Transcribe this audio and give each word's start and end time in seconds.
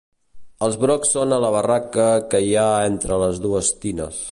Els 0.67 0.77
brocs 0.83 1.11
són 1.15 1.35
a 1.37 1.39
la 1.43 1.51
barraca 1.57 2.07
que 2.33 2.43
hi 2.47 2.51
ha 2.61 2.67
entre 2.95 3.23
les 3.25 3.41
dues 3.47 3.73
tines. 3.87 4.19